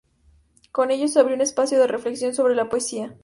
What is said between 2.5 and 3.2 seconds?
la poesía.